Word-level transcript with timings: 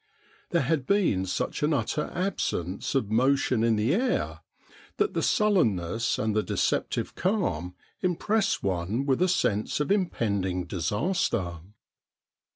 There 0.49 0.63
had 0.63 0.87
been 0.87 1.27
such 1.27 1.61
an 1.61 1.75
utter 1.75 2.09
absence 2.11 2.95
of 2.95 3.11
motion 3.11 3.63
in 3.63 3.75
the 3.75 3.93
air 3.93 4.39
that 4.97 5.13
the 5.13 5.21
sullenness 5.21 6.17
and 6.17 6.35
the 6.35 6.41
deceptive 6.41 7.13
calm 7.13 7.75
impressed 8.01 8.63
one 8.63 9.05
with 9.05 9.21
a 9.21 9.27
sense 9.29 9.79
of 9.79 9.91
impending 9.91 10.65
disaster. 10.65 11.59